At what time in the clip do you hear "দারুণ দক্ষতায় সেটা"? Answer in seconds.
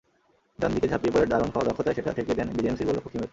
1.31-2.11